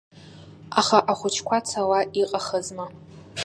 Аха 0.79 0.97
ахәыҷқәа 1.11 1.57
цауа 1.67 1.99
иҟахызма! 2.21 2.85